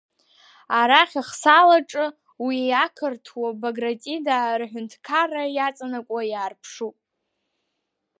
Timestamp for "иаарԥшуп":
6.31-6.95